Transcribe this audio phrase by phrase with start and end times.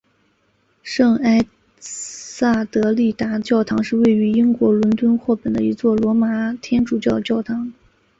[0.81, 1.45] 圣埃
[1.79, 7.71] 塞德丽达教堂是位于英国伦敦霍本的一座罗马天主教的教堂。